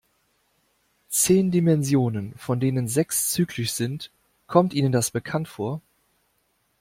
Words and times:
Zehn 1.09 1.51
Dimensionen, 1.51 2.33
von 2.35 2.59
denen 2.59 2.87
sechs 2.87 3.29
zyklisch 3.29 3.71
sind, 3.73 4.09
kommt 4.47 4.73
Ihnen 4.73 4.91
das 4.91 5.11
bekannt 5.11 5.47
vor? 5.47 5.79